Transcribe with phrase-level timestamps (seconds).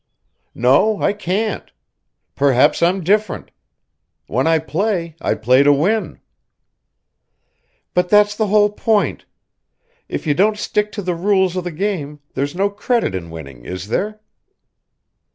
[0.55, 1.71] "No, I can't.
[2.33, 3.51] Perhaps I'm different.
[4.25, 6.19] When I play I play to win."
[7.93, 9.25] "But that's the whole point.
[10.09, 13.63] If you don't stick to the rules of the game there's no credit in winning,
[13.63, 14.19] is there?"